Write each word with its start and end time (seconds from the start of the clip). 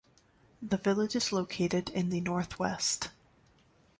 The 0.63 0.77
village 0.77 1.15
is 1.15 1.31
located 1.31 1.89
in 1.91 2.09
the 2.09 2.21
north-west. 2.21 3.11